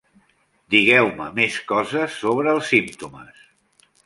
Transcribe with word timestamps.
Digueu-me 0.75 1.27
més 1.41 1.59
coses 1.73 2.17
sobre 2.23 2.57
els 2.57 2.71
símptomes. 2.75 3.47